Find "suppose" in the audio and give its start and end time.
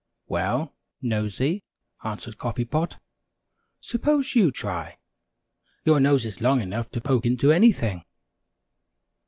3.79-4.33